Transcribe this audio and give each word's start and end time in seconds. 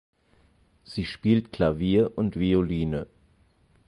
Sie 0.83 1.05
spielt 1.05 1.53
Klavier 1.53 2.17
und 2.17 2.35
Violine. 2.35 3.05